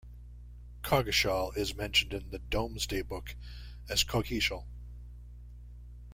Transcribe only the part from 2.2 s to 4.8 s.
the "Domesday Book" as Cogheshal.